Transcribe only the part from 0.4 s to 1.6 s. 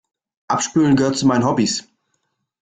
Abspülen gehört zu meinen